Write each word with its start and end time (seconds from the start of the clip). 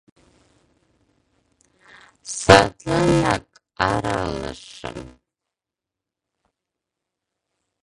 Садланак 2.37 3.45
аралышым. 3.89 4.99